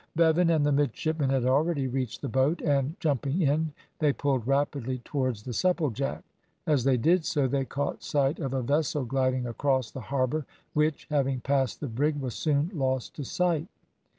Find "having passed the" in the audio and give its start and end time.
11.11-11.87